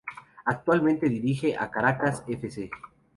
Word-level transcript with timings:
Actualmente 0.45 1.07
dirige 1.07 1.55
a 1.55 1.69
Caracas 1.69 2.23
F. 2.27 2.49
C.. 2.49 2.71